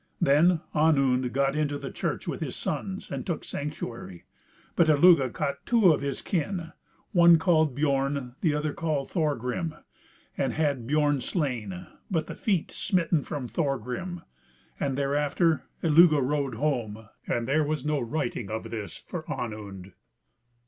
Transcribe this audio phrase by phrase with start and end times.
[0.19, 4.23] Then Onund got into the church with his sons, and took sanctuary;
[4.75, 6.71] but Illugi caught two of his kin,
[7.11, 9.75] one called Biorn and the other Thorgrim,
[10.35, 14.23] and had Biorn slain, but the feet smitten from Thorgrim.
[14.79, 19.93] And thereafter Illugi rode home, and there was no righting of this for Onund.